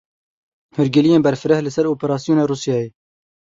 [0.77, 2.89] Hûrgiliyên berfireh li ser operasyona Rûsyayê.